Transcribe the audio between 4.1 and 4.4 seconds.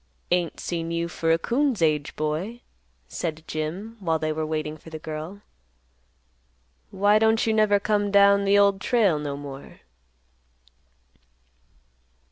they